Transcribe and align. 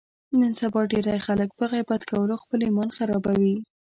نن 0.39 0.51
سبا 0.61 0.81
ډېری 0.91 1.17
خلک 1.27 1.49
په 1.59 1.65
غیبت 1.73 2.01
کولو 2.09 2.35
خپل 2.43 2.59
ایمان 2.67 2.89
خرابوي. 2.97 3.55